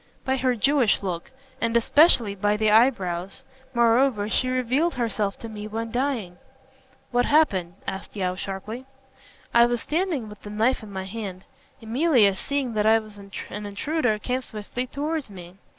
"By 0.25 0.37
her 0.37 0.55
Jewish 0.55 1.03
look, 1.03 1.29
and 1.61 1.77
especially 1.77 2.33
by 2.33 2.57
the 2.57 2.71
eyebrows. 2.71 3.43
Moreover, 3.75 4.27
she 4.27 4.47
revealed 4.49 4.95
herself 4.95 5.37
to 5.37 5.47
me 5.47 5.67
when 5.67 5.91
dying." 5.91 6.39
"What 7.11 7.25
happened?" 7.27 7.75
asked 7.85 8.15
Yeo, 8.15 8.33
sharply. 8.33 8.87
"I 9.53 9.67
was 9.67 9.79
standing 9.81 10.27
with 10.27 10.41
the 10.41 10.49
knife 10.49 10.81
in 10.81 10.91
my 10.91 11.03
hand. 11.03 11.45
Emilia, 11.83 12.35
seeing 12.35 12.73
that 12.73 12.87
I 12.87 12.97
was 12.97 13.19
an 13.19 13.31
intruder, 13.67 14.17
came 14.17 14.41
swiftly 14.41 14.87
towards 14.87 15.29
me. 15.29 15.57